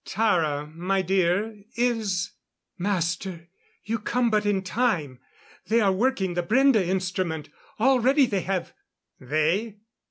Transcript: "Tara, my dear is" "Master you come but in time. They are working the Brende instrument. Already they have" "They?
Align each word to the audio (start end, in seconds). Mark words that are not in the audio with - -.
"Tara, 0.03 0.65
my 0.73 1.03
dear 1.03 1.63
is" 1.75 2.31
"Master 2.79 3.49
you 3.83 3.99
come 3.99 4.31
but 4.31 4.47
in 4.47 4.63
time. 4.63 5.19
They 5.67 5.79
are 5.79 5.91
working 5.93 6.33
the 6.33 6.41
Brende 6.41 6.83
instrument. 6.83 7.49
Already 7.79 8.25
they 8.25 8.41
have" 8.41 8.73
"They? 9.19 9.77